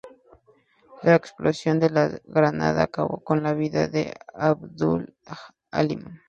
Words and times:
La 1.03 1.13
explosión 1.13 1.79
de 1.79 1.91
la 1.91 2.19
granada 2.25 2.81
acabó 2.81 3.19
con 3.23 3.43
la 3.43 3.53
vida 3.53 3.87
de 3.87 4.15
Abdul-Halim. 4.33 6.19